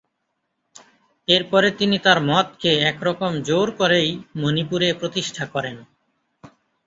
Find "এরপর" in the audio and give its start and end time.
1.27-1.61